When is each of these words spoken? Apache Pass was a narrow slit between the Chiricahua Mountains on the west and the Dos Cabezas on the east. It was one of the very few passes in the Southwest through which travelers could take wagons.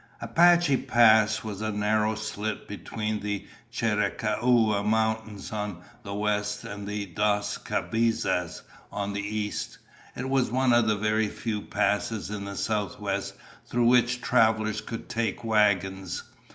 Apache 0.19 0.77
Pass 0.77 1.43
was 1.43 1.61
a 1.61 1.71
narrow 1.71 2.15
slit 2.15 2.67
between 2.67 3.19
the 3.19 3.45
Chiricahua 3.71 4.81
Mountains 4.83 5.51
on 5.51 5.83
the 6.01 6.15
west 6.15 6.63
and 6.63 6.87
the 6.87 7.05
Dos 7.05 7.59
Cabezas 7.59 8.63
on 8.91 9.13
the 9.13 9.21
east. 9.21 9.77
It 10.15 10.27
was 10.27 10.49
one 10.49 10.73
of 10.73 10.87
the 10.87 10.97
very 10.97 11.27
few 11.27 11.61
passes 11.61 12.31
in 12.31 12.45
the 12.45 12.55
Southwest 12.57 13.35
through 13.67 13.85
which 13.85 14.21
travelers 14.21 14.81
could 14.81 15.07
take 15.07 15.43
wagons. 15.43 16.23